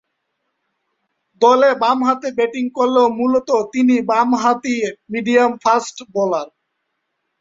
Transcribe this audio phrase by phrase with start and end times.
[1.41, 4.75] দলে বামহাতে ব্যাটিং করলেও মূলতঃ তিনি বামহাতি
[5.11, 6.47] মিডিয়াম ফাস্ট বোলার।